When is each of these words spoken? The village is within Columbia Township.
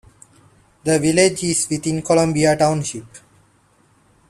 The 0.83 0.97
village 0.97 1.43
is 1.43 1.69
within 1.69 2.01
Columbia 2.01 2.55
Township. 2.55 3.05